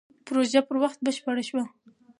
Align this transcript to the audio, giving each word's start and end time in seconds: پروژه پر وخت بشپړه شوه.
پروژه 0.27 0.59
پر 0.67 0.75
وخت 0.83 0.99
بشپړه 1.05 1.43
شوه. 1.49 1.63